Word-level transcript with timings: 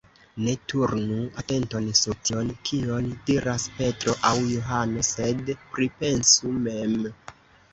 Ne 0.45 0.53
turnu 0.71 1.17
atenton 1.41 1.89
sur 1.99 2.15
tion, 2.29 2.49
kion 2.69 3.11
diras 3.27 3.67
Petro 3.77 4.17
aŭ 4.31 4.35
Johano, 4.55 5.05
sed 5.11 5.55
pripensu 5.77 6.57
mem. 6.67 6.99